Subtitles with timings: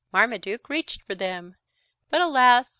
[0.11, 1.57] Marmaduke reached for them.
[2.09, 2.69] But alas!